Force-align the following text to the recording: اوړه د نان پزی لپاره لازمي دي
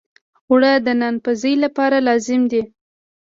اوړه 0.49 0.73
د 0.85 0.87
نان 0.99 1.15
پزی 1.23 1.53
لپاره 1.63 1.97
لازمي 2.07 2.47
دي 2.51 2.61